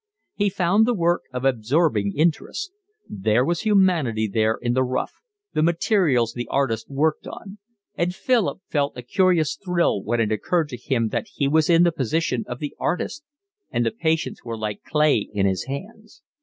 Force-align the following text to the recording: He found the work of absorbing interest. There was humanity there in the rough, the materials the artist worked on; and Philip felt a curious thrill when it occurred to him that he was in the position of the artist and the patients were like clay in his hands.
He 0.33 0.49
found 0.49 0.87
the 0.87 0.95
work 0.95 1.25
of 1.31 1.45
absorbing 1.45 2.13
interest. 2.17 2.71
There 3.07 3.45
was 3.45 3.61
humanity 3.61 4.27
there 4.27 4.57
in 4.59 4.73
the 4.73 4.83
rough, 4.83 5.13
the 5.53 5.61
materials 5.61 6.33
the 6.33 6.47
artist 6.47 6.89
worked 6.89 7.27
on; 7.27 7.59
and 7.93 8.15
Philip 8.15 8.61
felt 8.67 8.97
a 8.97 9.03
curious 9.03 9.55
thrill 9.63 10.01
when 10.01 10.19
it 10.19 10.31
occurred 10.31 10.69
to 10.69 10.75
him 10.77 11.09
that 11.09 11.27
he 11.35 11.47
was 11.47 11.69
in 11.69 11.83
the 11.83 11.91
position 11.91 12.43
of 12.47 12.57
the 12.57 12.75
artist 12.79 13.23
and 13.69 13.85
the 13.85 13.91
patients 13.91 14.43
were 14.43 14.57
like 14.57 14.81
clay 14.81 15.29
in 15.33 15.45
his 15.45 15.65
hands. 15.65 16.23